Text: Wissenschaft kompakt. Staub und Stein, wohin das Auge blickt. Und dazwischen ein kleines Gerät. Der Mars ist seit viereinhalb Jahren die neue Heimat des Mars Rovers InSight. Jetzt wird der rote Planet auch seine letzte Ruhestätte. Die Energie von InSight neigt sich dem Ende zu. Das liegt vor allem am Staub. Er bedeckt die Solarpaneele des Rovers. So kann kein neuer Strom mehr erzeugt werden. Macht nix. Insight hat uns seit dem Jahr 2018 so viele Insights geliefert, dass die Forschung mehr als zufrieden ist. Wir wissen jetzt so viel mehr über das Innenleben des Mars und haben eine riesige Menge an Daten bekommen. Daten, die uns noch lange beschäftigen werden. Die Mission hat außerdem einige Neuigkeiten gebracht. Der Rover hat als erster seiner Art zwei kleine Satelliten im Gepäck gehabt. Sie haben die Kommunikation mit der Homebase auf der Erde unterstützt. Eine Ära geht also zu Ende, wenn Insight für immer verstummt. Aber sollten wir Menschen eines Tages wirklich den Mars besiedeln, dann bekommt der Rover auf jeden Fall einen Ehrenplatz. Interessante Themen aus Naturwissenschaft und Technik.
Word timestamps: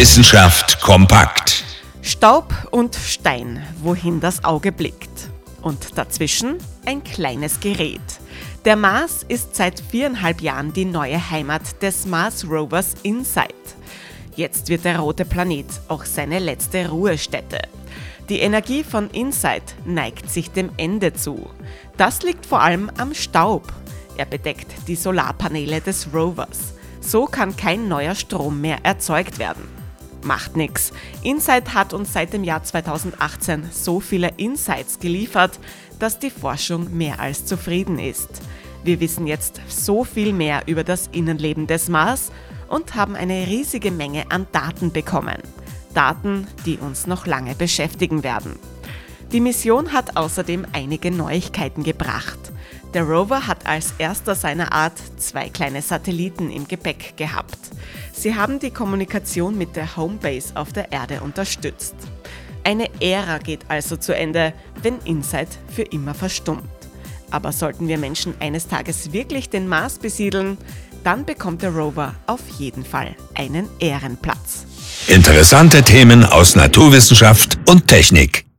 Wissenschaft 0.00 0.80
kompakt. 0.80 1.62
Staub 2.00 2.54
und 2.70 2.94
Stein, 2.96 3.62
wohin 3.82 4.18
das 4.18 4.42
Auge 4.44 4.72
blickt. 4.72 5.28
Und 5.60 5.98
dazwischen 5.98 6.56
ein 6.86 7.04
kleines 7.04 7.60
Gerät. 7.60 8.00
Der 8.64 8.76
Mars 8.76 9.26
ist 9.28 9.56
seit 9.56 9.78
viereinhalb 9.78 10.40
Jahren 10.40 10.72
die 10.72 10.86
neue 10.86 11.30
Heimat 11.30 11.82
des 11.82 12.06
Mars 12.06 12.46
Rovers 12.48 12.94
InSight. 13.02 13.52
Jetzt 14.36 14.70
wird 14.70 14.86
der 14.86 15.00
rote 15.00 15.26
Planet 15.26 15.66
auch 15.88 16.06
seine 16.06 16.38
letzte 16.38 16.88
Ruhestätte. 16.88 17.60
Die 18.30 18.40
Energie 18.40 18.82
von 18.82 19.10
InSight 19.10 19.74
neigt 19.84 20.30
sich 20.30 20.50
dem 20.50 20.70
Ende 20.78 21.12
zu. 21.12 21.50
Das 21.98 22.22
liegt 22.22 22.46
vor 22.46 22.62
allem 22.62 22.90
am 22.96 23.12
Staub. 23.12 23.70
Er 24.16 24.24
bedeckt 24.24 24.72
die 24.88 24.96
Solarpaneele 24.96 25.82
des 25.82 26.08
Rovers. 26.14 26.72
So 27.02 27.26
kann 27.26 27.54
kein 27.54 27.88
neuer 27.88 28.14
Strom 28.14 28.62
mehr 28.62 28.78
erzeugt 28.82 29.38
werden. 29.38 29.79
Macht 30.22 30.56
nix. 30.56 30.92
Insight 31.22 31.74
hat 31.74 31.92
uns 31.92 32.12
seit 32.12 32.32
dem 32.32 32.44
Jahr 32.44 32.62
2018 32.62 33.68
so 33.72 34.00
viele 34.00 34.32
Insights 34.36 34.98
geliefert, 34.98 35.58
dass 35.98 36.18
die 36.18 36.30
Forschung 36.30 36.96
mehr 36.96 37.20
als 37.20 37.46
zufrieden 37.46 37.98
ist. 37.98 38.42
Wir 38.84 39.00
wissen 39.00 39.26
jetzt 39.26 39.60
so 39.68 40.04
viel 40.04 40.32
mehr 40.32 40.62
über 40.66 40.84
das 40.84 41.08
Innenleben 41.12 41.66
des 41.66 41.88
Mars 41.88 42.32
und 42.68 42.94
haben 42.94 43.16
eine 43.16 43.46
riesige 43.46 43.90
Menge 43.90 44.30
an 44.30 44.46
Daten 44.52 44.92
bekommen. 44.92 45.38
Daten, 45.94 46.46
die 46.64 46.78
uns 46.78 47.06
noch 47.06 47.26
lange 47.26 47.54
beschäftigen 47.54 48.22
werden. 48.22 48.58
Die 49.32 49.40
Mission 49.40 49.92
hat 49.92 50.16
außerdem 50.16 50.66
einige 50.72 51.10
Neuigkeiten 51.10 51.82
gebracht. 51.82 52.49
Der 52.92 53.04
Rover 53.04 53.46
hat 53.46 53.66
als 53.66 53.94
erster 53.98 54.34
seiner 54.34 54.72
Art 54.72 54.98
zwei 55.16 55.48
kleine 55.48 55.80
Satelliten 55.80 56.50
im 56.50 56.66
Gepäck 56.66 57.16
gehabt. 57.16 57.58
Sie 58.12 58.34
haben 58.34 58.58
die 58.58 58.72
Kommunikation 58.72 59.56
mit 59.56 59.76
der 59.76 59.96
Homebase 59.96 60.56
auf 60.56 60.72
der 60.72 60.90
Erde 60.90 61.20
unterstützt. 61.20 61.94
Eine 62.64 62.88
Ära 63.00 63.38
geht 63.38 63.60
also 63.68 63.96
zu 63.96 64.14
Ende, 64.14 64.52
wenn 64.82 64.98
Insight 65.04 65.48
für 65.68 65.82
immer 65.82 66.14
verstummt. 66.14 66.68
Aber 67.30 67.52
sollten 67.52 67.86
wir 67.86 67.96
Menschen 67.96 68.34
eines 68.40 68.66
Tages 68.66 69.12
wirklich 69.12 69.48
den 69.48 69.68
Mars 69.68 69.98
besiedeln, 69.98 70.58
dann 71.04 71.24
bekommt 71.24 71.62
der 71.62 71.70
Rover 71.70 72.16
auf 72.26 72.40
jeden 72.58 72.84
Fall 72.84 73.14
einen 73.34 73.68
Ehrenplatz. 73.78 74.66
Interessante 75.06 75.82
Themen 75.82 76.24
aus 76.24 76.56
Naturwissenschaft 76.56 77.56
und 77.66 77.86
Technik. 77.86 78.49